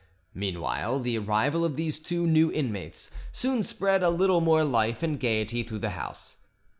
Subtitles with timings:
[0.33, 5.19] Meanwhile the arrival of these two new inmates soon spread a little more life and
[5.19, 6.37] gaiety through the house.